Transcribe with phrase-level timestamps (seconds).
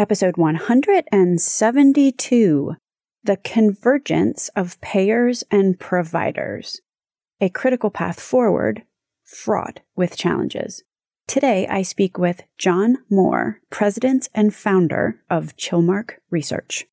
[0.00, 2.76] episode 172
[3.22, 6.80] The Convergence of Payers and Providers,
[7.38, 8.84] a critical path forward,
[9.24, 10.82] fraught with challenges.
[11.28, 16.86] Today, I speak with John Moore, president and founder of Chilmark Research.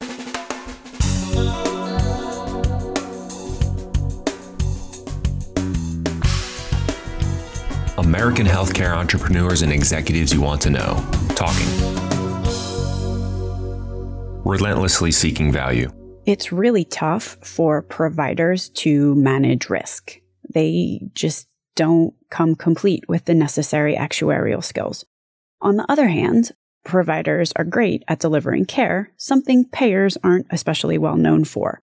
[7.97, 11.01] American healthcare entrepreneurs and executives you want to know.
[11.35, 12.06] Talking.
[14.48, 15.92] Relentlessly seeking value.
[16.25, 20.21] It's really tough for providers to manage risk.
[20.54, 25.05] They just don't come complete with the necessary actuarial skills.
[25.60, 26.52] On the other hand,
[26.86, 31.82] providers are great at delivering care, something payers aren't especially well known for.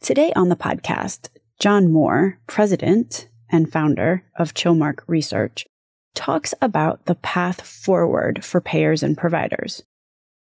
[0.00, 5.66] Today on the podcast, John Moore, president and founder of Chilmark Research,
[6.14, 9.82] talks about the path forward for payers and providers.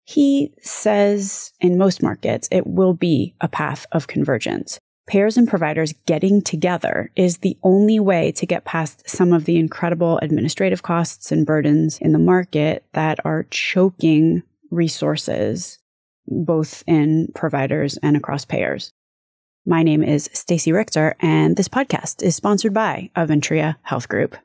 [0.09, 4.79] He says in most markets, it will be a path of convergence.
[5.05, 9.57] Payers and providers getting together is the only way to get past some of the
[9.57, 15.77] incredible administrative costs and burdens in the market that are choking resources,
[16.25, 18.91] both in providers and across payers.
[19.63, 24.35] My name is Stacey Richter, and this podcast is sponsored by Aventria Health Group.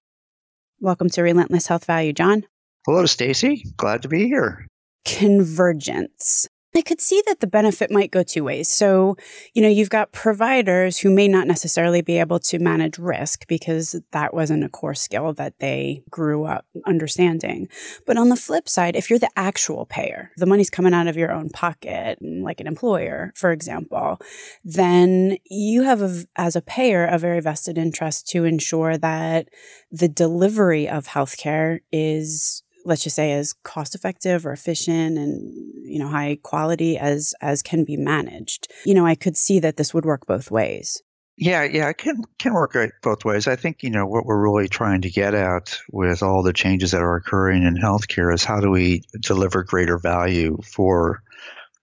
[0.78, 2.44] Welcome to Relentless Health Value, John.
[2.84, 3.64] Hello, Stacey.
[3.78, 4.66] Glad to be here.
[5.04, 6.48] Convergence.
[6.76, 8.68] I could see that the benefit might go two ways.
[8.68, 9.16] So,
[9.54, 13.94] you know, you've got providers who may not necessarily be able to manage risk because
[14.10, 17.68] that wasn't a core skill that they grew up understanding.
[18.06, 21.16] But on the flip side, if you're the actual payer, the money's coming out of
[21.16, 24.18] your own pocket, mm, like an employer, for example,
[24.64, 29.48] then you have, a, as a payer, a very vested interest to ensure that
[29.92, 35.52] the delivery of healthcare is let's just say as cost effective or efficient and
[35.84, 38.68] you know high quality as as can be managed.
[38.84, 41.02] You know i could see that this would work both ways.
[41.36, 43.46] Yeah yeah it can can work both ways.
[43.48, 46.92] I think you know what we're really trying to get at with all the changes
[46.92, 51.22] that are occurring in healthcare is how do we deliver greater value for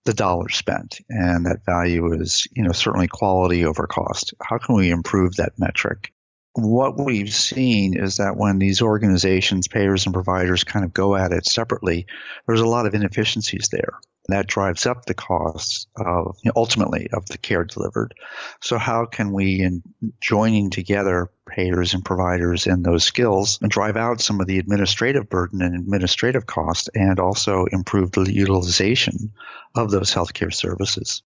[0.06, 0.97] the dollar spent?
[1.09, 4.34] And that value is you know certainly quality over cost.
[4.42, 6.12] How can we improve that metric
[6.54, 11.32] what we've seen is that when these organizations, payers and providers kind of go at
[11.32, 12.06] it separately,
[12.46, 14.00] there's a lot of inefficiencies there.
[14.28, 18.14] That drives up the costs of you know, ultimately of the care delivered.
[18.62, 19.82] So how can we, in
[20.22, 25.28] joining together payers and providers and those skills, and drive out some of the administrative
[25.28, 29.32] burden and administrative cost, and also improve the utilization
[29.76, 31.24] of those healthcare services?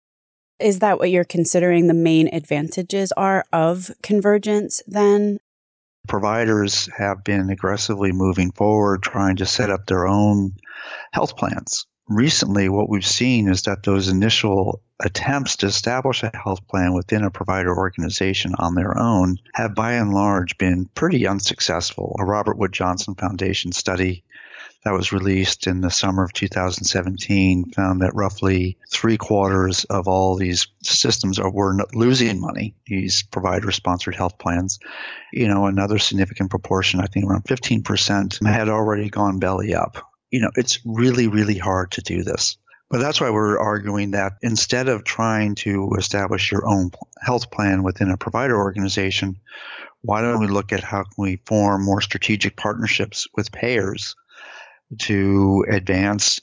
[0.60, 5.38] Is that what you're considering the main advantages are of convergence then?
[6.06, 10.52] Providers have been aggressively moving forward, trying to set up their own
[11.12, 11.86] health plans.
[12.08, 17.24] Recently, what we've seen is that those initial attempts to establish a health plan within
[17.24, 22.14] a provider organization on their own have by and large been pretty unsuccessful.
[22.20, 24.22] A Robert Wood Johnson Foundation study
[24.84, 30.36] that was released in the summer of 2017 found that roughly three quarters of all
[30.36, 34.78] these systems are, were losing money, these provider sponsored health plans.
[35.32, 39.96] You know, another significant proportion, I think around 15%, had already gone belly up.
[40.30, 42.58] You know, it's really, really hard to do this.
[42.90, 46.90] But that's why we're arguing that instead of trying to establish your own
[47.22, 49.40] health plan within a provider organization,
[50.02, 54.14] why don't we look at how can we form more strategic partnerships with payers
[54.98, 56.40] to advance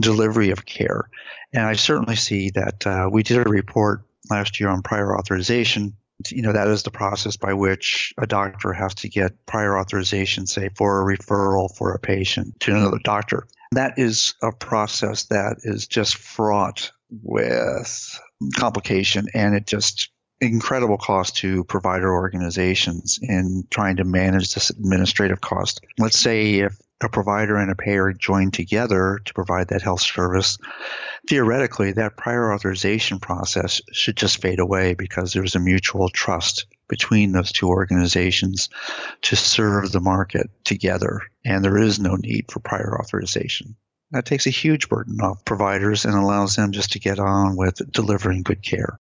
[0.00, 1.08] delivery of care.
[1.52, 5.94] And I certainly see that uh, we did a report last year on prior authorization.
[6.28, 10.46] You know, that is the process by which a doctor has to get prior authorization,
[10.46, 13.46] say, for a referral for a patient to another doctor.
[13.72, 18.20] That is a process that is just fraught with
[18.56, 20.10] complication and it just
[20.40, 25.80] incredible cost to provider organizations in trying to manage this administrative cost.
[25.98, 30.58] Let's say if a provider and a payer join together to provide that health service,
[31.28, 37.32] theoretically, that prior authorization process should just fade away because there's a mutual trust between
[37.32, 38.68] those two organizations
[39.22, 41.22] to serve the market together.
[41.44, 43.76] And there is no need for prior authorization.
[44.10, 47.80] That takes a huge burden off providers and allows them just to get on with
[47.90, 48.98] delivering good care.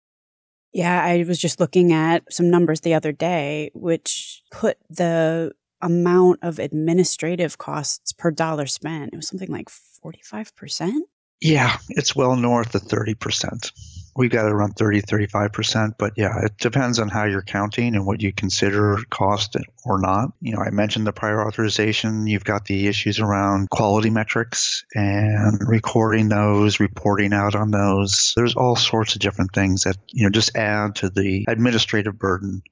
[0.73, 5.53] Yeah, I was just looking at some numbers the other day, which put the
[5.85, 9.13] amount of administrative costs per dollar spent.
[9.13, 11.01] It was something like 45%.
[11.41, 13.71] Yeah, it's well north of 30%.
[14.17, 15.95] We've got around 30, 35%.
[15.99, 20.31] But yeah, it depends on how you're counting and what you consider cost or not.
[20.41, 22.27] You know, I mentioned the prior authorization.
[22.27, 28.33] You've got the issues around quality metrics and recording those, reporting out on those.
[28.37, 32.63] There's all sorts of different things that, you know, just add to the administrative burden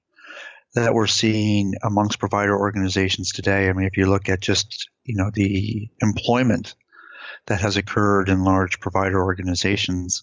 [0.75, 3.69] that we're seeing amongst provider organizations today.
[3.69, 6.75] I mean, if you look at just, you know, the employment
[7.47, 10.23] that has occurred in large provider organizations,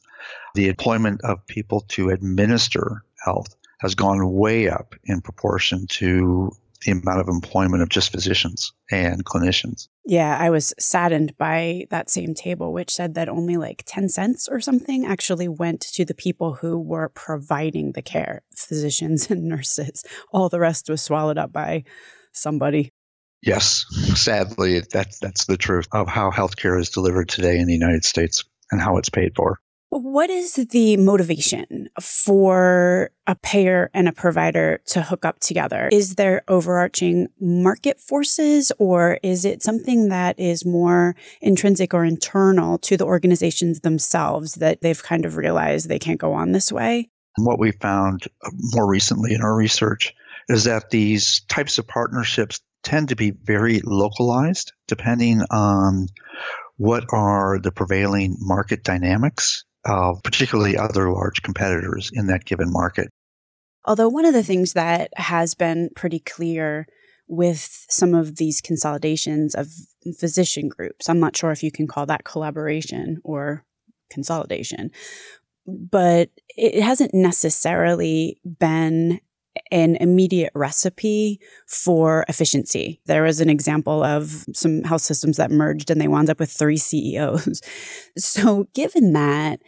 [0.56, 6.52] the employment of people to administer health has gone way up in proportion to
[6.82, 9.88] the amount of employment of just physicians and clinicians.
[10.10, 14.48] Yeah, I was saddened by that same table, which said that only like 10 cents
[14.48, 20.04] or something actually went to the people who were providing the care physicians and nurses.
[20.32, 21.84] All the rest was swallowed up by
[22.34, 22.92] somebody.
[23.44, 23.86] Yes,
[24.16, 28.44] sadly, that's, that's the truth of how healthcare is delivered today in the United States
[28.72, 29.60] and how it's paid for.
[29.92, 35.90] What is the motivation for a payer and a provider to hook up together?
[35.92, 42.78] Is there overarching market forces or is it something that is more intrinsic or internal
[42.80, 47.10] to the organizations themselves that they've kind of realized they can't go on this way?
[47.38, 50.14] What we found uh, more recently in our research
[50.50, 56.10] is that these types of partnerships tend to be very localized depending on
[56.78, 63.10] what are the prevailing market dynamics of particularly other large competitors in that given market.
[63.86, 66.88] Although one of the things that has been pretty clear
[67.28, 69.68] with some of these consolidations of
[70.20, 73.66] physician groups, I'm not sure if you can call that collaboration or
[74.10, 74.92] consolidation,
[75.66, 79.20] but it hasn't necessarily been
[79.72, 83.02] an immediate recipe for efficiency.
[83.06, 86.52] There was an example of some health systems that merged and they wound up with
[86.52, 87.62] three CEOs.
[88.18, 89.62] So, given that,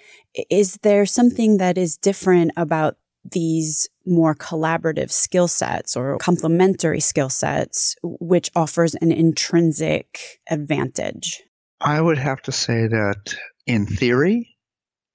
[0.49, 7.29] is there something that is different about these more collaborative skill sets or complementary skill
[7.29, 11.43] sets, which offers an intrinsic advantage?
[11.79, 13.35] I would have to say that
[13.65, 14.50] in theory,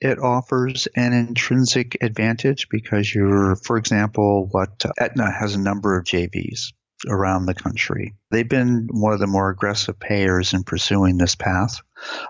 [0.01, 5.99] it offers an intrinsic advantage because you're, for example, what uh, Aetna has a number
[5.99, 6.73] of JVs
[7.09, 8.15] around the country.
[8.31, 11.81] They've been one of the more aggressive payers in pursuing this path,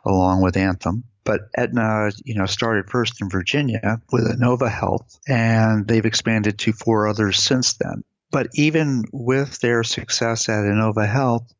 [0.04, 1.04] along with Anthem.
[1.24, 6.72] But Aetna, you know, started first in Virginia with Inova Health, and they've expanded to
[6.72, 8.02] four others since then.
[8.30, 11.52] But even with their success at Inova Health,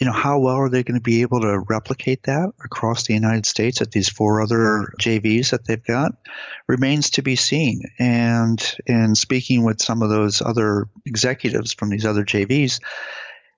[0.00, 3.14] you know, how well are they going to be able to replicate that across the
[3.14, 6.12] United States at these four other JVs that they've got
[6.68, 7.82] remains to be seen.
[7.98, 12.80] And in speaking with some of those other executives from these other JVs,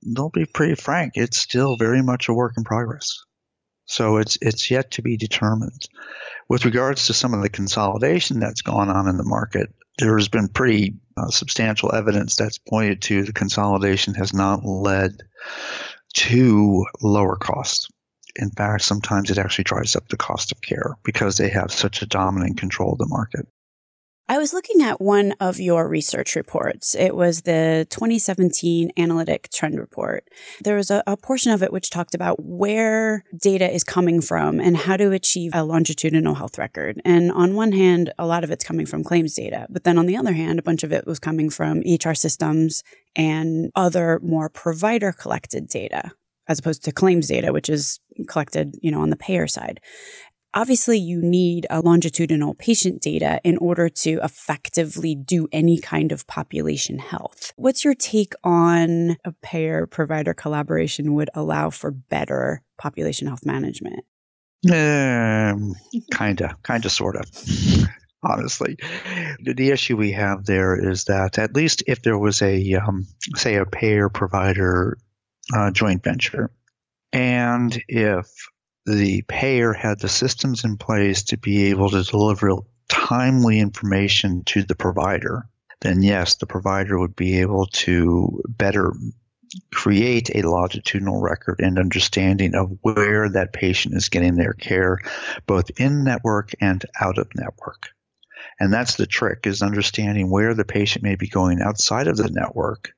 [0.05, 1.13] they'll be pretty frank.
[1.17, 3.23] It's still very much a work in progress.
[3.87, 5.89] So it's it's yet to be determined.
[6.49, 10.29] With regards to some of the consolidation that's gone on in the market, there has
[10.29, 15.23] been pretty uh, substantial evidence that's pointed to the consolidation has not led
[16.17, 17.89] to lower costs.
[18.37, 22.03] In fact, sometimes it actually drives up the cost of care because they have such
[22.03, 23.47] a dominant control of the market.
[24.29, 26.97] I was looking at one of your research reports.
[26.97, 30.27] It was the 2017 Analytic Trend Report.
[30.61, 34.59] There was a, a, portion of it which talked about where data is coming from
[34.59, 37.01] and how to achieve a longitudinal health record.
[37.05, 39.69] And on one hand, a lot of it's coming from claims data.
[39.71, 42.83] But then on the other hand, a bunch of it was coming from EHR systems
[43.15, 46.11] and other more provider collected data
[46.49, 49.81] as opposed to claims data, which is collected, you know, on the payer side.
[50.57, 56.27] Obviously, you need a longitudinal patient data in order to effectively do any kind of
[56.27, 57.53] population health.
[57.57, 64.07] What's your take on a payer provider collaboration would allow for better population health management?
[64.65, 65.75] Um,
[66.11, 67.25] kinda, kinda, sorta.
[68.23, 68.79] honestly.
[69.43, 73.57] The issue we have there is that at least if there was a, um, say,
[73.57, 74.97] a payer provider
[75.55, 76.51] uh, joint venture,
[77.13, 78.27] and if
[78.87, 82.57] the payer had the systems in place to be able to deliver
[82.89, 85.49] timely information to the provider,
[85.81, 88.93] then yes, the provider would be able to better
[89.73, 94.99] create a longitudinal record and understanding of where that patient is getting their care,
[95.47, 97.89] both in network and out of network.
[98.59, 102.31] And that's the trick is understanding where the patient may be going outside of the
[102.31, 102.93] network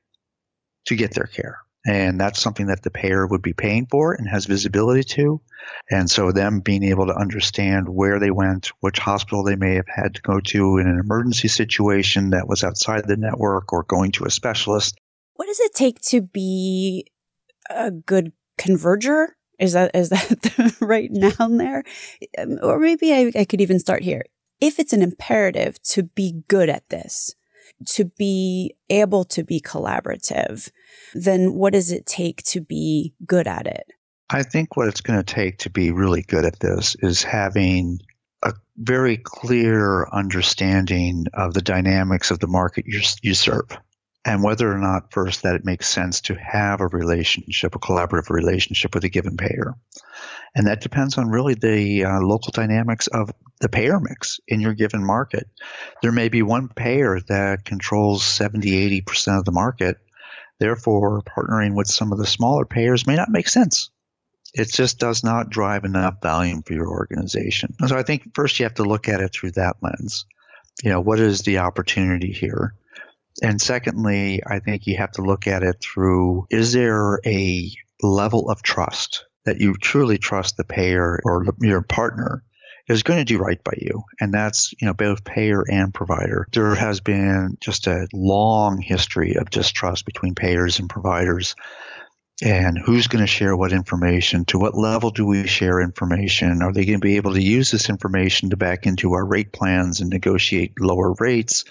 [0.85, 1.59] to get their care.
[1.87, 5.41] And that's something that the payer would be paying for and has visibility to.
[5.89, 9.87] And so, them being able to understand where they went, which hospital they may have
[9.87, 14.11] had to go to in an emergency situation that was outside the network or going
[14.13, 14.97] to a specialist.
[15.35, 17.05] What does it take to be
[17.69, 19.27] a good converger?
[19.57, 21.83] Is that is that the right noun there?
[22.37, 24.23] Um, or maybe I, I could even start here.
[24.59, 27.35] if it's an imperative to be good at this,
[27.87, 30.69] to be able to be collaborative,
[31.13, 33.91] then what does it take to be good at it?
[34.29, 37.99] I think what it's going to take to be really good at this is having
[38.43, 43.65] a very clear understanding of the dynamics of the market you, you serve
[44.25, 48.29] and whether or not first that it makes sense to have a relationship, a collaborative
[48.29, 49.75] relationship with a given payer.
[50.55, 54.73] And that depends on really the uh, local dynamics of the payer mix in your
[54.73, 55.47] given market.
[56.01, 59.97] There may be one payer that controls 70, 80% of the market.
[60.59, 63.89] Therefore, partnering with some of the smaller payers may not make sense.
[64.53, 67.75] It just does not drive enough volume for your organization.
[67.87, 70.25] So I think first you have to look at it through that lens.
[70.83, 72.73] You know, what is the opportunity here?
[73.41, 78.49] And secondly, I think you have to look at it through is there a level
[78.49, 82.43] of trust that you truly trust the payer or your partner
[82.87, 84.03] is going to do right by you.
[84.19, 86.47] And that's, you know, both payer and provider.
[86.51, 91.55] There has been just a long history of distrust between payers and providers.
[92.41, 94.45] And who's going to share what information?
[94.45, 96.61] To what level do we share information?
[96.61, 99.51] Are they going to be able to use this information to back into our rate
[99.51, 101.65] plans and negotiate lower rates?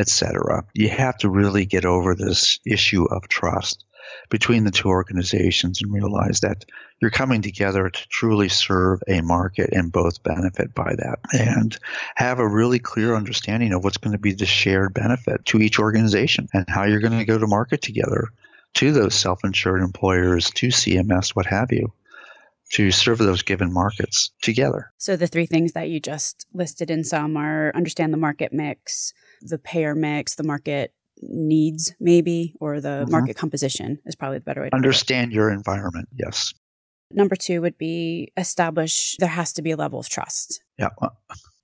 [0.00, 0.64] Etc.
[0.74, 3.84] You have to really get over this issue of trust
[4.28, 6.64] between the two organizations and realize that
[7.00, 11.78] you're coming together to truly serve a market and both benefit by that and
[12.16, 15.78] have a really clear understanding of what's going to be the shared benefit to each
[15.78, 18.28] organization and how you're going to go to market together
[18.74, 21.92] to those self-insured employers to CMS what have you
[22.72, 24.92] to serve those given markets together.
[24.96, 29.12] So the three things that you just listed in sum are understand the market mix,
[29.40, 30.92] the payer mix, the market
[31.22, 33.10] needs, maybe, or the mm-hmm.
[33.10, 36.08] market composition is probably the better way to understand your environment.
[36.16, 36.52] Yes.
[37.12, 40.62] Number two would be establish there has to be a level of trust.
[40.78, 40.88] Yeah.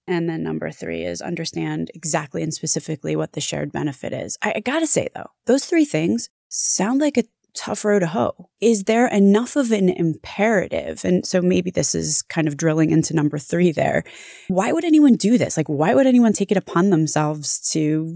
[0.09, 4.39] And then number three is understand exactly and specifically what the shared benefit is.
[4.43, 7.25] I, I gotta say though, those three things sound like a
[7.57, 8.49] tough row to hoe.
[8.61, 11.05] Is there enough of an imperative?
[11.05, 14.05] And so maybe this is kind of drilling into number three there.
[14.49, 15.57] Why would anyone do this?
[15.57, 18.15] Like, why would anyone take it upon themselves to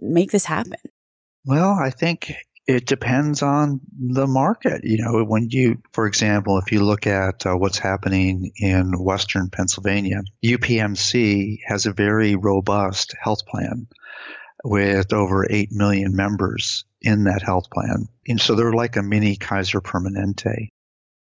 [0.00, 0.78] make this happen?
[1.44, 2.34] Well, I think
[2.66, 4.82] it depends on the market.
[4.84, 9.48] You know, when you, for example, if you look at uh, what's happening in Western
[9.50, 13.86] Pennsylvania, UPMC has a very robust health plan
[14.62, 18.08] with over 8 million members in that health plan.
[18.28, 20.68] And so they're like a mini Kaiser Permanente.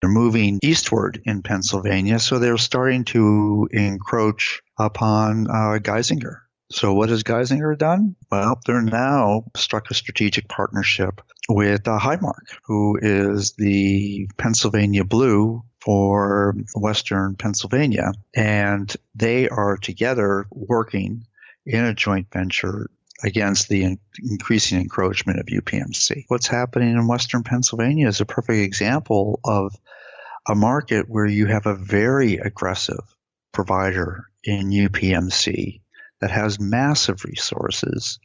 [0.01, 6.41] They're moving eastward in Pennsylvania, so they're starting to encroach upon uh, Geisinger.
[6.71, 8.17] So what has Geisinger done?
[8.31, 15.63] Well, they're now struck a strategic partnership with uh, Highmark, who is the Pennsylvania Blue
[15.81, 18.13] for Western Pennsylvania.
[18.35, 21.27] And they are together working
[21.65, 22.91] in a joint venture
[23.23, 26.25] against the in- increasing encroachment of UPMC.
[26.29, 29.75] What's happening in Western Pennsylvania is a perfect example of
[30.49, 33.03] a market where you have a very aggressive
[33.53, 35.81] provider in UPMC
[36.21, 38.19] that has massive resources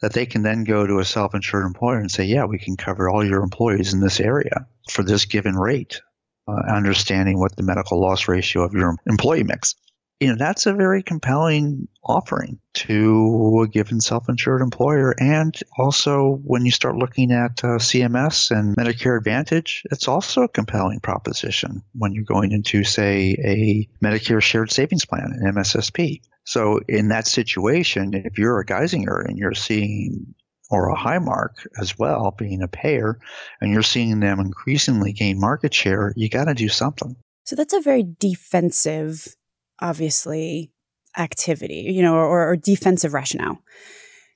[0.00, 3.08] that they can then go to a self-insured employer and say, yeah, we can cover
[3.08, 6.00] all your employees in this area for this given rate,
[6.46, 9.74] uh, understanding what the medical loss ratio of your employee mix
[10.20, 15.14] you know that's a very compelling offering to a given self-insured employer.
[15.18, 20.48] And also when you start looking at uh, cms and medicare advantage it's also a
[20.48, 26.80] compelling proposition when you're going into say a medicare shared savings plan an mssp so
[26.88, 30.34] in that situation if you're a geisinger and you're seeing
[30.70, 33.18] or a Highmark as well being a payer
[33.60, 37.16] and you're seeing them increasingly gain market share you got to do something.
[37.44, 39.34] So that's a very defensive
[39.80, 40.72] obviously
[41.16, 43.62] activity, you know, or, or defensive rationale.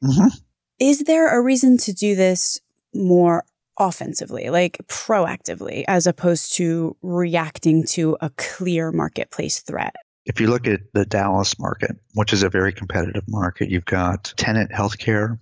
[0.02, 0.28] Mm-hmm.
[0.78, 2.60] Is there a reason to do this
[2.94, 3.44] more
[3.78, 9.94] offensively, like proactively, as opposed to reacting to a clear marketplace threat?
[10.24, 14.32] If you look at the Dallas market, which is a very competitive market, you've got
[14.36, 15.38] Tenet Healthcare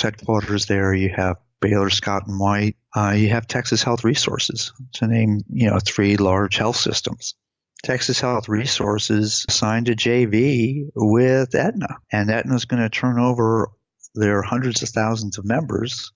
[0.00, 0.94] headquarters there.
[0.94, 2.76] You have Baylor Scott and White.
[2.94, 7.34] Uh, you have Texas Health Resources to name, you know, three large health systems.
[7.84, 13.68] Texas Health Resources signed a JV with Aetna, and Aetna is going to turn over
[14.14, 16.10] their hundreds of thousands of members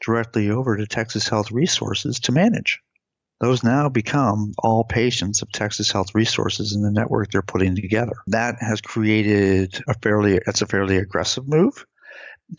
[0.00, 2.78] directly over to Texas Health Resources to manage.
[3.40, 8.14] Those now become all patients of Texas Health Resources in the network they're putting together.
[8.28, 11.84] That has created a fairly it's a fairly aggressive move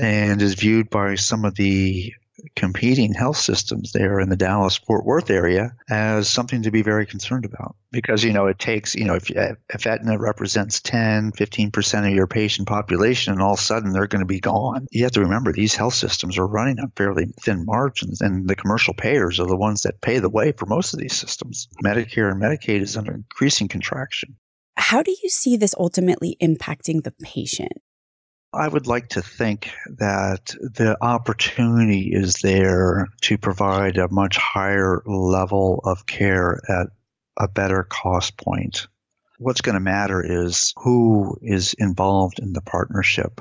[0.02, 2.14] and is viewed by some of the
[2.56, 7.06] competing health systems there in the Dallas Fort Worth area as something to be very
[7.06, 7.76] concerned about.
[7.92, 12.28] Because you know it takes you know if if Aetna represents 10 15% of your
[12.28, 15.22] patient population and all of a sudden they're going to be gone you have to
[15.22, 19.48] remember these health systems are running on fairly thin margins and the commercial payers are
[19.48, 21.68] the ones that pay the way for most of these systems.
[21.84, 24.36] Medicare and Medicaid is under increasing contraction.
[24.78, 27.74] How do you see this ultimately impacting the patient
[28.52, 35.04] I would like to think that the opportunity is there to provide a much higher
[35.06, 36.88] level of care at
[37.38, 38.88] a better cost point.
[39.38, 43.40] What's going to matter is who is involved in the partnership.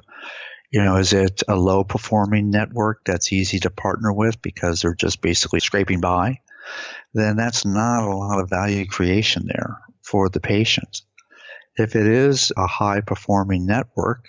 [0.70, 4.94] You know, is it a low performing network that's easy to partner with because they're
[4.94, 6.40] just basically scraping by?
[7.14, 11.00] Then that's not a lot of value creation there for the patient.
[11.76, 14.28] If it is a high performing network,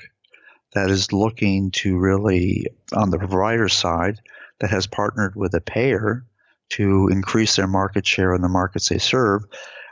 [0.73, 4.19] that is looking to really, on the provider side,
[4.59, 6.25] that has partnered with a payer
[6.69, 9.43] to increase their market share in the markets they serve,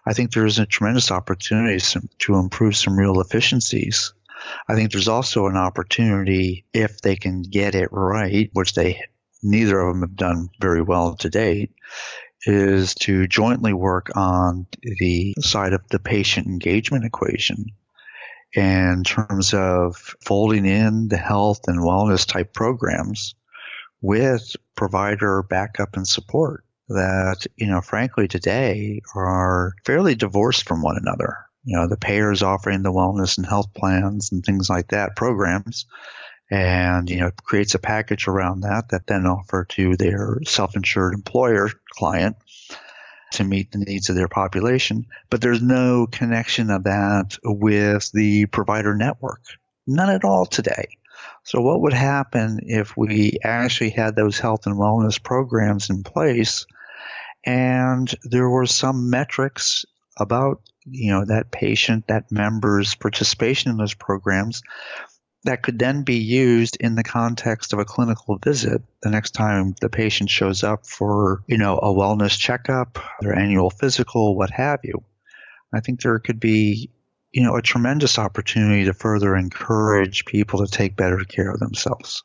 [0.05, 1.83] I think there's a tremendous opportunity
[2.19, 4.13] to improve some real efficiencies.
[4.67, 9.01] I think there's also an opportunity if they can get it right, which they
[9.43, 11.71] neither of them have done very well to date,
[12.45, 17.65] is to jointly work on the side of the patient engagement equation
[18.53, 23.35] in terms of folding in the health and wellness type programs
[24.01, 30.97] with provider backup and support that, you know, frankly today are fairly divorced from one
[30.97, 31.37] another.
[31.63, 35.85] You know, the payers offering the wellness and health plans and things like that programs
[36.49, 41.69] and, you know, creates a package around that that then offer to their self-insured employer
[41.91, 42.37] client
[43.31, 48.45] to meet the needs of their population, but there's no connection of that with the
[48.47, 49.41] provider network.
[49.85, 50.97] None at all today.
[51.43, 56.65] So, what would happen if we actually had those health and wellness programs in place
[57.47, 59.85] and there were some metrics
[60.17, 64.61] about you know that patient that member's participation in those programs
[65.47, 69.73] that could then be used in the context of a clinical visit the next time
[69.79, 74.81] the patient shows up for, you know, a wellness checkup, their annual physical, what have
[74.83, 75.01] you.
[75.73, 76.89] I think there could be,
[77.31, 82.23] you know, a tremendous opportunity to further encourage people to take better care of themselves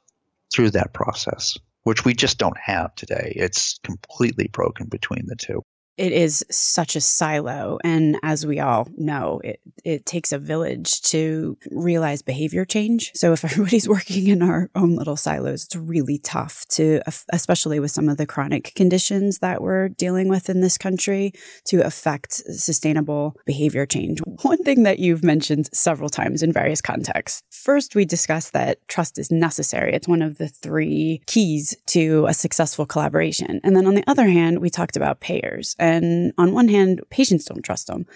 [0.53, 3.35] through that process, which we just don't have today.
[3.37, 5.63] It's completely broken between the two
[5.97, 7.79] it is such a silo.
[7.85, 13.13] And as we all know, it, it takes a village to realize behavior change.
[13.15, 17.03] So if everybody's working in our own little silos, it's really tough to,
[17.33, 21.33] especially with some of the chronic conditions that we're dealing with in this country,
[21.67, 24.21] to affect sustainable behavior change.
[24.43, 27.43] One thing that you've mentioned several times in various contexts.
[27.51, 29.93] First, we discussed that trust is necessary.
[29.93, 33.61] It's one of the three keys to a successful collaboration.
[33.63, 37.45] And then on the other hand, we talked about payers and on one hand, patients
[37.45, 38.07] don't trust them.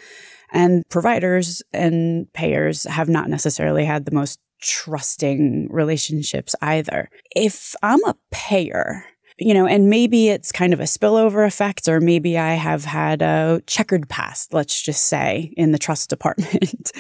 [0.52, 7.10] And providers and payers have not necessarily had the most trusting relationships either.
[7.34, 9.04] If I'm a payer,
[9.38, 13.20] you know, and maybe it's kind of a spillover effect, or maybe I have had
[13.20, 16.92] a checkered past, let's just say, in the trust department.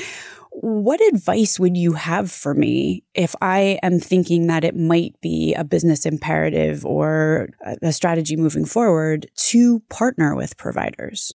[0.60, 5.54] What advice would you have for me if I am thinking that it might be
[5.54, 7.50] a business imperative or
[7.82, 11.32] a strategy moving forward to partner with providers?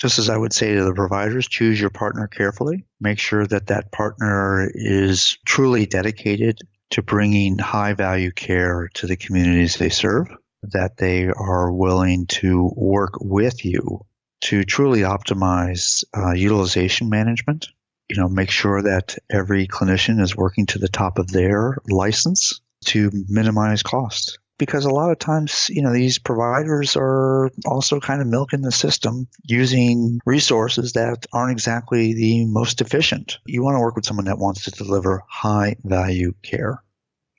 [0.00, 2.84] Just as I would say to the providers, choose your partner carefully.
[3.00, 6.58] Make sure that that partner is truly dedicated
[6.90, 10.26] to bringing high value care to the communities they serve,
[10.62, 14.00] that they are willing to work with you
[14.40, 17.68] to truly optimize uh, utilization management
[18.08, 22.60] you know, make sure that every clinician is working to the top of their license
[22.86, 24.38] to minimize cost.
[24.56, 28.70] Because a lot of times, you know, these providers are also kind of milking the
[28.70, 33.38] system using resources that aren't exactly the most efficient.
[33.46, 36.84] You want to work with someone that wants to deliver high value care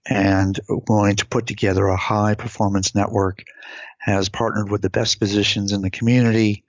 [0.06, 3.45] and willing to put together a high performance network,
[3.99, 6.63] has partnered with the best physicians in the community,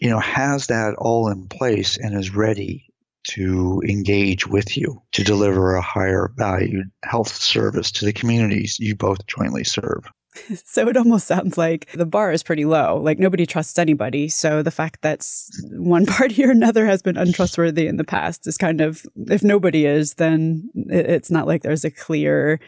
[0.00, 2.87] you know, has that all in place and is ready
[3.28, 8.96] to engage with you to deliver a higher valued health service to the communities you
[8.96, 10.04] both jointly serve.
[10.64, 13.00] So it almost sounds like the bar is pretty low.
[13.02, 14.28] Like nobody trusts anybody.
[14.28, 15.26] So the fact that
[15.72, 19.84] one party or another has been untrustworthy in the past is kind of, if nobody
[19.86, 22.60] is, then it's not like there's a clear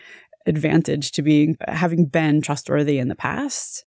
[0.47, 3.85] advantage to being having been trustworthy in the past.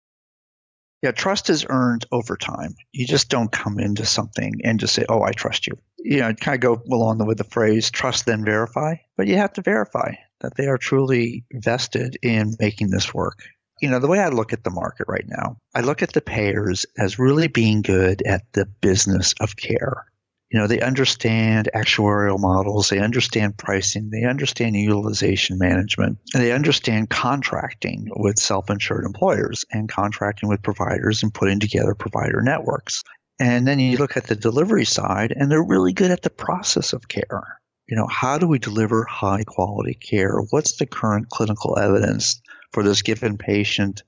[1.02, 2.76] Yeah, trust is earned over time.
[2.92, 6.32] You just don't come into something and just say, "Oh, I trust you." You know,
[6.34, 10.14] kind of go along with the phrase "trust then verify," but you have to verify
[10.40, 13.42] that they are truly vested in making this work.
[13.80, 16.20] you know, the way I look at the market right now, I look at the
[16.20, 20.04] payers as really being good at the business of care.
[20.52, 26.52] You know, they understand actuarial models, they understand pricing, they understand utilization management, and they
[26.52, 33.02] understand contracting with self insured employers and contracting with providers and putting together provider networks.
[33.40, 36.92] And then you look at the delivery side, and they're really good at the process
[36.92, 37.58] of care.
[37.88, 40.38] You know, how do we deliver high quality care?
[40.50, 44.02] What's the current clinical evidence for this given patient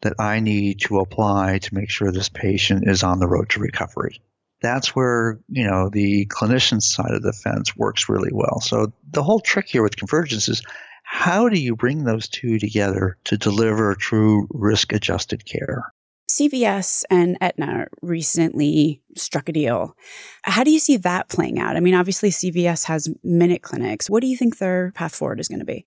[0.00, 3.60] that I need to apply to make sure this patient is on the road to
[3.60, 4.22] recovery?
[4.64, 8.60] That's where, you know, the clinician side of the fence works really well.
[8.60, 10.62] So the whole trick here with convergence is
[11.02, 15.92] how do you bring those two together to deliver true risk adjusted care?
[16.30, 19.94] CVS and Aetna recently struck a deal.
[20.44, 21.76] How do you see that playing out?
[21.76, 24.08] I mean, obviously, CVS has minute clinics.
[24.08, 25.86] What do you think their path forward is going to be?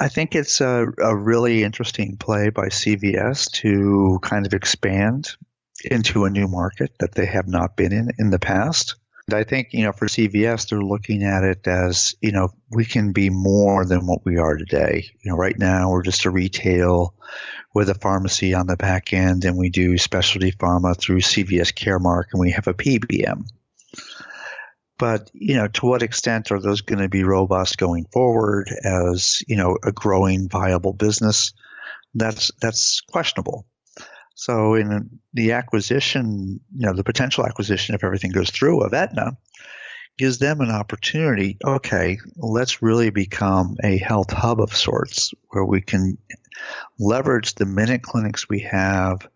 [0.00, 5.36] I think it's a, a really interesting play by CVS to kind of expand
[5.84, 8.96] into a new market that they have not been in in the past.
[9.28, 12.84] And I think, you know, for CVS, they're looking at it as, you know, we
[12.84, 15.04] can be more than what we are today.
[15.22, 17.14] You know, right now we're just a retail
[17.74, 22.24] with a pharmacy on the back end, and we do specialty pharma through CVS Caremark,
[22.32, 23.44] and we have a PBM.
[24.98, 29.42] But you know, to what extent are those going to be robust going forward as
[29.48, 31.52] you know a growing viable business?
[32.14, 33.66] That's that's questionable.
[34.34, 39.36] So in the acquisition, you know, the potential acquisition, if everything goes through, of Aetna,
[40.18, 41.58] gives them an opportunity.
[41.64, 46.18] Okay, let's really become a health hub of sorts where we can
[46.98, 49.26] leverage the minute clinics we have.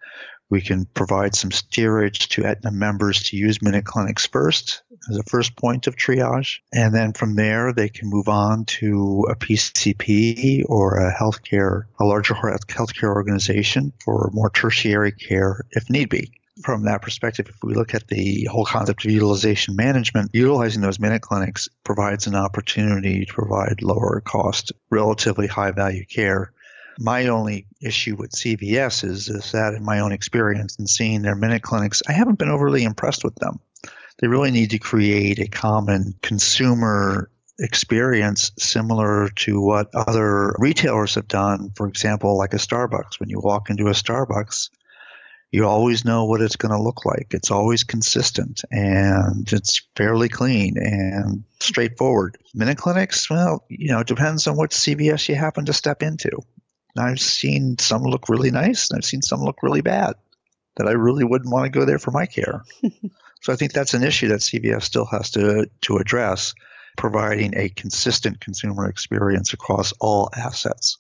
[0.48, 5.22] We can provide some steerage to Aetna members to use minute clinics first as a
[5.24, 6.59] first point of triage.
[6.72, 12.04] And then from there, they can move on to a PCP or a healthcare, a
[12.04, 16.32] larger healthcare organization for more tertiary care if need be
[16.62, 20.98] from that perspective, if we look at the whole concept of utilization management, utilizing those
[20.98, 26.52] minute clinics provides an opportunity to provide lower cost, relatively high value care.
[26.98, 31.35] My only issue with CVS is, is that in my own experience and seeing their
[31.35, 33.61] minute clinics, I haven't been overly impressed with them.
[34.18, 41.28] They really need to create a common consumer experience similar to what other retailers have
[41.28, 41.70] done.
[41.74, 43.20] For example, like a Starbucks.
[43.20, 44.70] When you walk into a Starbucks,
[45.50, 47.28] you always know what it's going to look like.
[47.30, 52.37] It's always consistent and it's fairly clean and straightforward.
[52.54, 56.30] Minute clinics, well, you know, it depends on what CVS you happen to step into.
[56.98, 60.14] I've seen some look really nice and I've seen some look really bad
[60.76, 62.62] that I really wouldn't want to go there for my care.
[63.42, 66.54] so I think that's an issue that CVS still has to, to address,
[66.96, 70.98] providing a consistent consumer experience across all assets.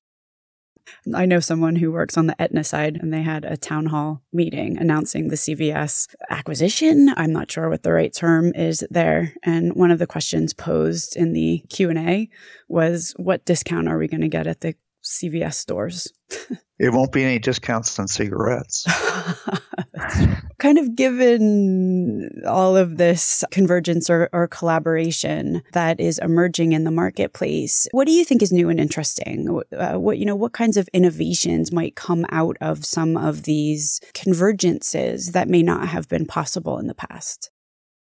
[1.14, 4.22] I know someone who works on the Aetna side, and they had a town hall
[4.32, 7.12] meeting announcing the CVS acquisition.
[7.16, 9.34] I'm not sure what the right term is there.
[9.42, 12.28] And one of the questions posed in the Q and A
[12.68, 14.74] was, "What discount are we going to get at the
[15.06, 16.12] CVS stores?"
[16.78, 18.86] it won't be any discounts on cigarettes.
[20.58, 26.90] kind of given all of this convergence or, or, collaboration that is emerging in the
[26.90, 29.60] marketplace, what do you think is new and interesting?
[29.76, 34.00] Uh, what you know, what kinds of innovations might come out of some of these
[34.14, 37.50] convergences that may not have been possible in the past?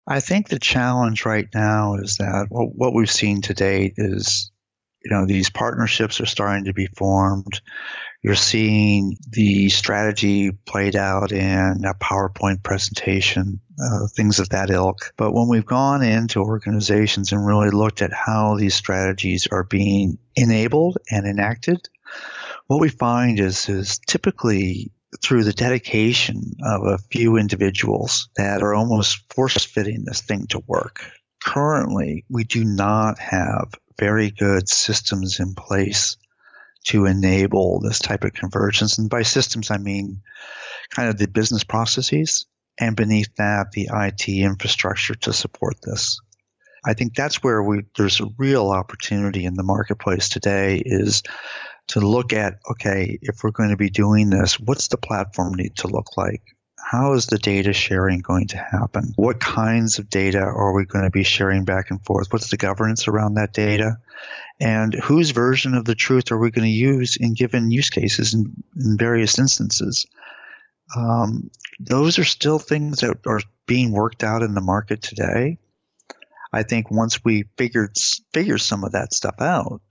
[0.06, 4.52] I think the challenge right now is that what we've seen to date is
[5.06, 7.60] you know these partnerships are starting to be formed
[8.26, 15.12] you're seeing the strategy played out in a PowerPoint presentation, uh, things of that ilk.
[15.16, 20.18] But when we've gone into organizations and really looked at how these strategies are being
[20.34, 21.88] enabled and enacted,
[22.66, 24.90] what we find is, is typically
[25.22, 30.58] through the dedication of a few individuals that are almost force fitting this thing to
[30.66, 31.12] work.
[31.46, 36.16] Currently, we do not have very good systems in place
[36.86, 38.98] to enable this type of convergence.
[38.98, 40.22] And by systems, I mean
[40.90, 42.46] kind of the business processes
[42.78, 46.20] and beneath that, the IT infrastructure to support this.
[46.84, 51.22] I think that's where we, there's a real opportunity in the marketplace today is
[51.88, 55.76] to look at, okay, if we're going to be doing this, what's the platform need
[55.76, 56.42] to look like?
[56.88, 59.12] How is the data sharing going to happen?
[59.16, 62.32] What kinds of data are we going to be sharing back and forth?
[62.32, 63.96] What's the governance around that data?
[64.60, 68.34] And whose version of the truth are we going to use in given use cases
[68.34, 70.06] in, in various instances?
[70.96, 75.58] Um, those are still things that are being worked out in the market today.
[76.52, 77.96] I think once we figured
[78.32, 79.82] figure some of that stuff out,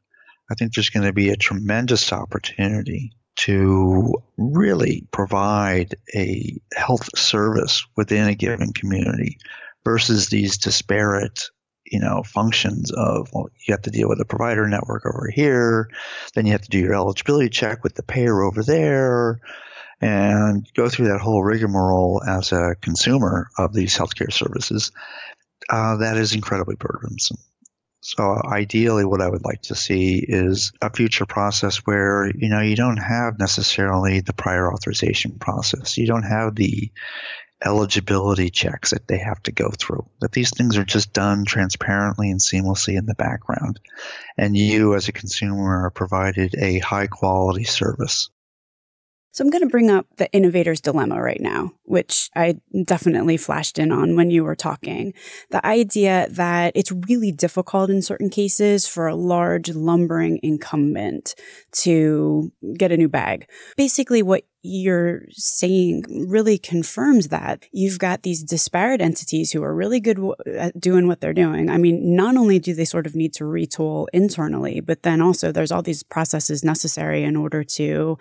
[0.50, 7.86] I think there's going to be a tremendous opportunity to really provide a health service
[7.96, 9.38] within a given community
[9.84, 11.50] versus these disparate
[11.86, 15.90] you know functions of well you have to deal with a provider network over here
[16.34, 19.40] then you have to do your eligibility check with the payer over there
[20.02, 24.92] and go through that whole rigmarole as a consumer of these healthcare services.
[25.70, 27.38] Uh, that is incredibly burdensome
[28.08, 32.62] so ideally, what I would like to see is a future process where you know
[32.62, 35.98] you don't have necessarily the prior authorization process.
[35.98, 36.92] You don't have the
[37.66, 40.08] eligibility checks that they have to go through.
[40.22, 43.80] That these things are just done transparently and seamlessly in the background,
[44.38, 48.30] and you as a consumer are provided a high quality service.
[49.36, 53.78] So I'm going to bring up the innovator's dilemma right now, which I definitely flashed
[53.78, 55.14] in on when you were talking.
[55.50, 61.36] The idea that it's really difficult in certain cases for a large lumbering incumbent
[61.84, 63.50] to get a new bag.
[63.76, 70.00] Basically, what you're saying really confirms that you've got these disparate entities who are really
[70.00, 70.20] good
[70.56, 71.70] at doing what they're doing.
[71.70, 75.52] I mean, not only do they sort of need to retool internally, but then also
[75.52, 78.18] there's all these processes necessary in order to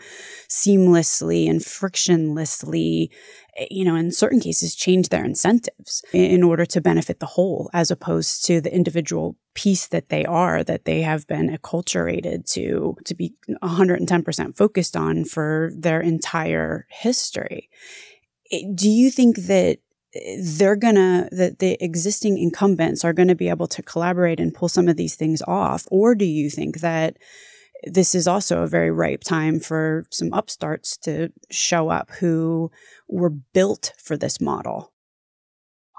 [0.48, 3.08] seamlessly and frictionlessly
[3.56, 7.70] Eh, you know, in certain cases, change their incentives in order to benefit the whole,
[7.72, 12.96] as opposed to the individual piece that they are, that they have been acculturated to,
[13.04, 17.68] to be 110% focused on for their entire history.
[18.74, 19.78] Do you think that
[20.14, 24.68] eh, they're gonna that the existing incumbents are gonna be able to collaborate and pull
[24.68, 27.16] some of these things off or do you think that
[27.86, 32.70] this is also a very ripe time for some upstarts to show up who
[33.08, 34.92] were built for this model.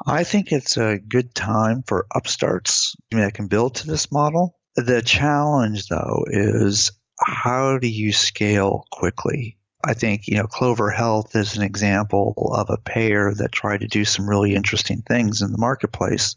[0.06, 4.58] I think it's a good time for upstarts that can build to this model.
[4.76, 9.58] The challenge, though, is how do you scale quickly?
[9.86, 13.88] I think, you know, Clover Health is an example of a payer that tried to
[13.88, 16.36] do some really interesting things in the marketplace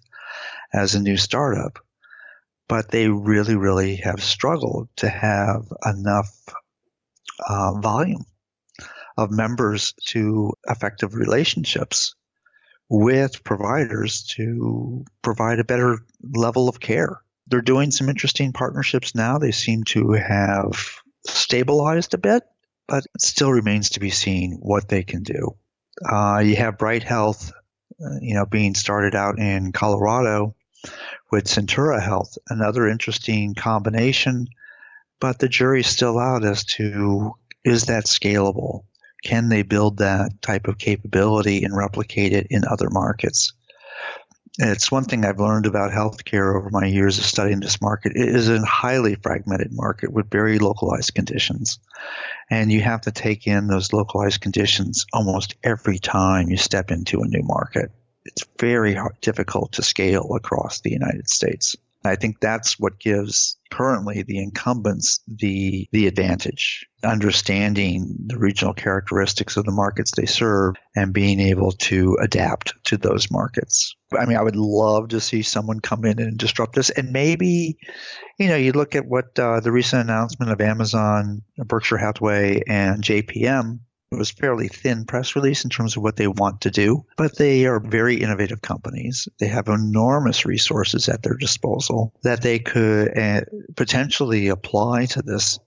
[0.72, 1.78] as a new startup
[2.68, 6.30] but they really, really have struggled to have enough
[7.48, 8.24] uh, volume
[9.16, 12.14] of members to effective relationships
[12.88, 17.20] with providers to provide a better level of care.
[17.46, 19.38] They're doing some interesting partnerships now.
[19.38, 22.44] They seem to have stabilized a bit,
[22.86, 25.56] but it still remains to be seen what they can do.
[26.08, 27.50] Uh, you have Bright Health,
[28.00, 30.54] uh, you know, being started out in Colorado
[31.30, 34.48] with Centura Health, another interesting combination,
[35.20, 38.84] but the jury's still out as to is that scalable?
[39.24, 43.52] Can they build that type of capability and replicate it in other markets?
[44.60, 48.12] It's one thing I've learned about healthcare over my years of studying this market.
[48.16, 51.78] It is a highly fragmented market with very localized conditions.
[52.50, 57.20] And you have to take in those localized conditions almost every time you step into
[57.20, 57.92] a new market
[58.28, 61.76] it's very hard, difficult to scale across the United States.
[62.04, 69.56] I think that's what gives currently the incumbents the the advantage, understanding the regional characteristics
[69.56, 73.96] of the markets they serve and being able to adapt to those markets.
[74.16, 77.78] I mean, I would love to see someone come in and disrupt this, and maybe,
[78.38, 83.02] you know, you look at what uh, the recent announcement of Amazon, Berkshire Hathaway, and
[83.02, 83.80] JPM
[84.10, 87.36] it was fairly thin press release in terms of what they want to do, but
[87.36, 89.28] they are very innovative companies.
[89.38, 93.42] They have enormous resources at their disposal that they could uh,
[93.76, 95.58] potentially apply to this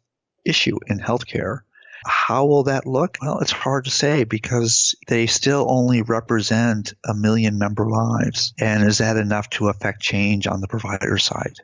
[0.44, 1.60] issue in healthcare.
[2.04, 3.20] How will that look?
[3.22, 8.56] Well, it's hard to say because they still only represent a million member lives.
[8.60, 11.58] And is that enough to affect change on the provider side?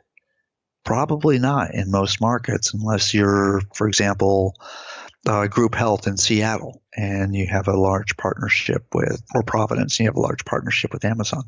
[0.84, 4.54] Probably not in most markets, unless you're, for example,
[5.26, 10.04] uh, Group Health in Seattle, and you have a large partnership with, or Providence, and
[10.04, 11.44] you have a large partnership with Amazon.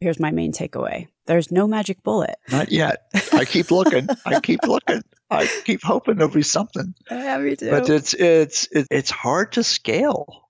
[0.00, 2.34] Here's my main takeaway there's no magic bullet.
[2.50, 3.04] Not yet.
[3.32, 4.08] I keep looking.
[4.26, 5.02] I keep looking.
[5.30, 6.94] I keep hoping there'll be something.
[7.10, 7.70] Yeah, me too.
[7.70, 10.48] But it's it's it's hard to scale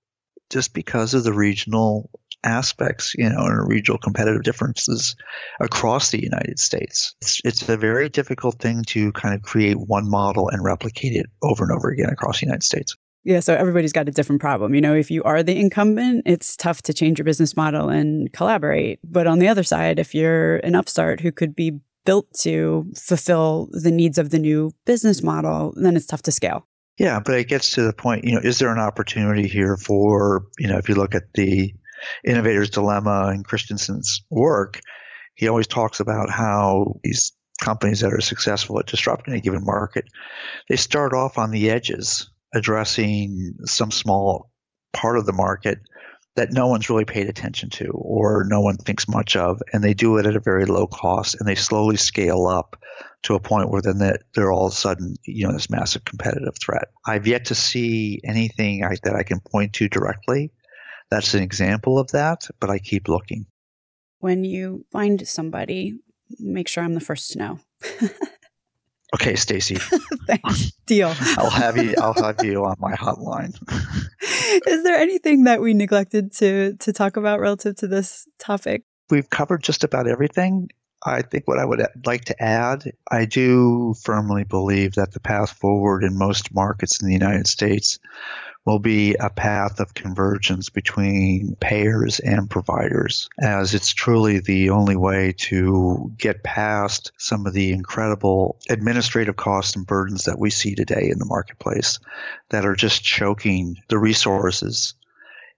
[0.49, 2.09] just because of the regional
[2.43, 5.15] aspects, you know, and regional competitive differences
[5.59, 7.15] across the United States.
[7.21, 11.27] It's, it's a very difficult thing to kind of create one model and replicate it
[11.41, 12.95] over and over again across the United States.
[13.25, 14.75] Yeah, so everybody's got a different problem.
[14.75, 18.31] You know, if you are the incumbent, it's tough to change your business model and
[18.33, 18.99] collaborate.
[19.03, 23.69] But on the other side, if you're an upstart who could be built to fulfill
[23.71, 26.67] the needs of the new business model, then it's tough to scale.
[26.99, 30.47] Yeah, but it gets to the point, you know, is there an opportunity here for,
[30.59, 31.73] you know, if you look at the
[32.25, 34.79] Innovator's Dilemma and Christensen's work,
[35.35, 40.05] he always talks about how these companies that are successful at disrupting a given market,
[40.69, 44.51] they start off on the edges addressing some small
[44.91, 45.79] part of the market
[46.35, 49.93] that no one's really paid attention to or no one thinks much of and they
[49.93, 52.81] do it at a very low cost and they slowly scale up
[53.23, 53.99] to a point where then
[54.33, 56.89] they're all of a sudden you know this massive competitive threat.
[57.05, 60.51] I've yet to see anything I, that i can point to directly
[61.09, 63.45] that's an example of that but i keep looking
[64.19, 65.93] when you find somebody
[66.39, 67.59] make sure i'm the first to know
[69.13, 69.75] Okay, Stacey.
[70.27, 70.71] Thanks.
[70.87, 71.13] Deal.
[71.37, 71.93] I'll have you.
[72.01, 73.53] I'll have you on my hotline.
[74.67, 78.83] Is there anything that we neglected to to talk about relative to this topic?
[79.09, 80.69] We've covered just about everything.
[81.05, 85.51] I think what I would like to add, I do firmly believe that the path
[85.51, 87.99] forward in most markets in the United States
[88.65, 94.95] will be a path of convergence between payers and providers, as it's truly the only
[94.95, 100.75] way to get past some of the incredible administrative costs and burdens that we see
[100.75, 101.99] today in the marketplace
[102.49, 104.93] that are just choking the resources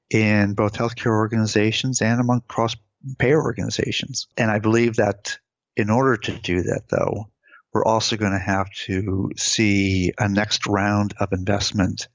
[0.09, 2.75] in both healthcare organizations and among cross
[3.19, 4.27] payer organizations.
[4.37, 5.37] And I believe that
[5.75, 7.29] in order to do that, though,
[7.73, 12.07] we're also going to have to see a next round of investment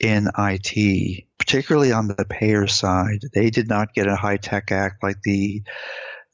[0.00, 3.20] in IT, particularly on the payer side.
[3.32, 5.62] They did not get a HITECH Act like the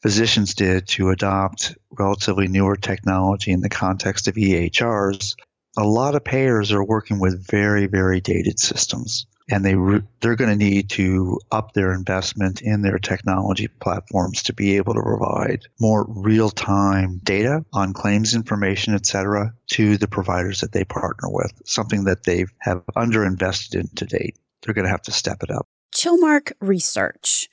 [0.03, 5.37] physicians did to adopt relatively newer technology in the context of EHRs.
[5.77, 10.37] A lot of payers are working with very, very dated systems and they re- they're
[10.37, 15.03] going to need to up their investment in their technology platforms to be able to
[15.03, 21.29] provide more real-time data on claims information, et cetera, to the providers that they partner
[21.29, 21.53] with.
[21.65, 24.37] Something that they have underinvested in to date.
[24.63, 25.67] They're going to have to step it up.
[25.95, 27.49] Chilmark Research.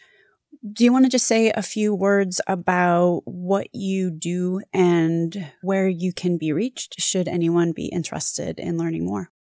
[0.73, 5.87] Do you want to just say a few words about what you do and where
[5.87, 9.31] you can be reached should anyone be interested in learning more?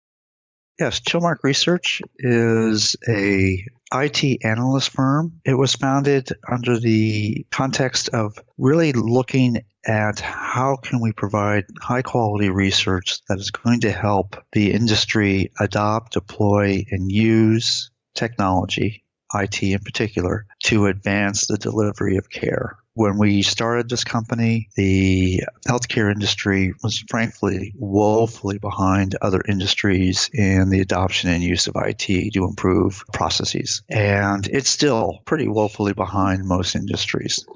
[0.78, 5.40] Yes, Chilmark Research is a IT analyst firm.
[5.44, 12.02] It was founded under the context of really looking at how can we provide high
[12.02, 19.02] quality research that is going to help the industry adopt, deploy, and use technology,
[19.34, 25.40] IT in particular, to advance the delivery of care when we started this company, the
[25.68, 32.32] healthcare industry was frankly woefully behind other industries in the adoption and use of IT
[32.32, 33.82] to improve processes.
[33.88, 37.46] And it's still pretty woefully behind most industries.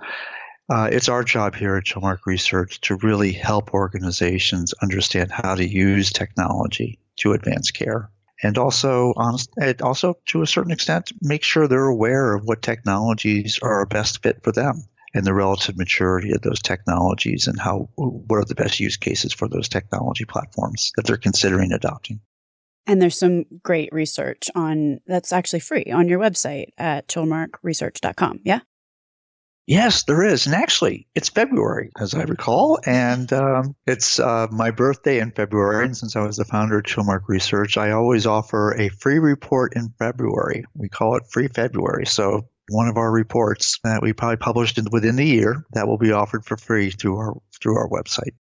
[0.70, 5.68] Uh, it's our job here at Chilmark Research to really help organizations understand how to
[5.68, 8.10] use technology to advance care
[8.44, 9.12] and also
[9.82, 14.22] also to a certain extent make sure they're aware of what technologies are a best
[14.22, 18.54] fit for them and the relative maturity of those technologies and how what are the
[18.54, 22.20] best use cases for those technology platforms that they're considering adopting.
[22.86, 28.40] And there's some great research on that's actually free on your website at chilmarkresearch.com.
[28.44, 28.60] Yeah.
[29.66, 30.46] Yes, there is.
[30.46, 32.80] And actually, it's February, as I recall.
[32.84, 35.84] And um, it's uh, my birthday in February.
[35.84, 39.76] And since I was the founder of Chilmark Research, I always offer a free report
[39.76, 40.64] in February.
[40.74, 42.06] We call it Free February.
[42.06, 46.12] So one of our reports that we probably published within the year that will be
[46.12, 48.32] offered for free through our through our website.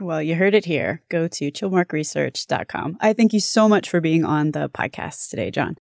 [0.00, 1.02] Well, you heard it here.
[1.10, 2.96] Go to chilmarkresearch.com.
[3.00, 5.76] I thank you so much for being on the podcast today, John.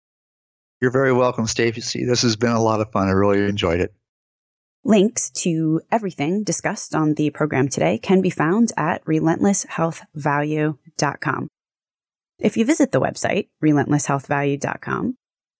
[0.81, 2.03] You're very welcome, Stacey.
[2.05, 3.07] This has been a lot of fun.
[3.07, 3.93] I really enjoyed it.
[4.83, 11.47] Links to everything discussed on the program today can be found at relentlesshealthvalue.com.
[12.39, 15.17] If you visit the website, relentlesshealthvalue.com,